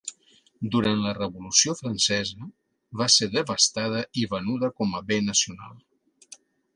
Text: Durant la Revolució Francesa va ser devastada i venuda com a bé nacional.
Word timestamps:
Durant 0.75 1.01
la 1.07 1.11
Revolució 1.17 1.75
Francesa 1.81 2.47
va 3.01 3.07
ser 3.17 3.29
devastada 3.35 4.01
i 4.23 4.23
venuda 4.33 4.71
com 4.81 4.97
a 5.01 5.03
bé 5.13 5.19
nacional. 5.27 5.77